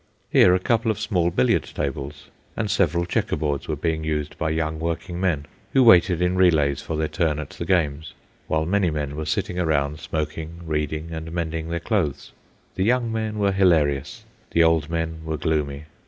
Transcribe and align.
Here, 0.31 0.55
a 0.55 0.59
couple 0.59 0.89
of 0.89 0.99
small 0.99 1.29
billiard 1.29 1.61
tables 1.75 2.29
and 2.57 2.71
several 2.71 3.05
checkerboards 3.05 3.67
were 3.67 3.75
being 3.75 4.03
used 4.03 4.35
by 4.35 4.49
young 4.49 4.79
working 4.79 5.19
men, 5.21 5.45
who 5.73 5.83
waited 5.83 6.23
in 6.23 6.35
relays 6.37 6.81
for 6.81 6.97
their 6.97 7.07
turn 7.07 7.37
at 7.37 7.51
the 7.51 7.65
games, 7.67 8.15
while 8.47 8.65
many 8.65 8.89
men 8.89 9.15
were 9.15 9.27
sitting 9.27 9.59
around, 9.59 9.99
smoking, 9.99 10.61
reading, 10.65 11.11
and 11.11 11.31
mending 11.31 11.69
their 11.69 11.79
clothes. 11.79 12.31
The 12.73 12.83
young 12.83 13.11
men 13.11 13.37
were 13.37 13.51
hilarious, 13.51 14.25
the 14.49 14.63
old 14.63 14.89
men 14.89 15.21
were 15.23 15.37
gloomy. 15.37 15.83